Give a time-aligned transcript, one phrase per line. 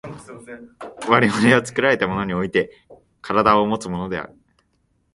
[1.11, 2.71] 我々は作られたものにおいて
[3.21, 4.35] 身体をもつのである。